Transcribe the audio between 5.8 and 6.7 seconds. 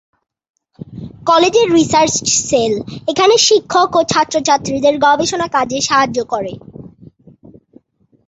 সাহায্য করে।